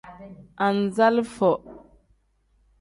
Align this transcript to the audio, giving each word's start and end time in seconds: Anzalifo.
Anzalifo. 0.65 1.51